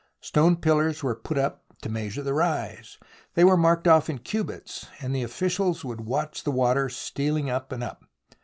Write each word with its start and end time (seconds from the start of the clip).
Stone 0.21 0.55
pillars 0.55 1.03
were 1.03 1.13
put 1.13 1.37
up 1.37 1.63
to 1.83 1.87
measure 1.87 2.23
the 2.23 2.33
rise. 2.33 2.97
They 3.35 3.43
were 3.43 3.55
marked 3.55 3.87
off 3.87 4.09
in 4.09 4.17
cubits, 4.17 4.87
and 4.99 5.15
the 5.15 5.21
officials 5.21 5.85
would 5.85 6.01
watch 6.01 6.43
the 6.43 6.49
water 6.49 6.89
stealing 6.89 7.51
up 7.51 7.71
and 7.71 7.83
up. 7.83 8.03